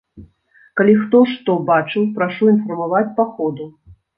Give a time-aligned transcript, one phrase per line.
[0.81, 3.73] Калі хто што бачыў, прашу інфармаваць па ходу.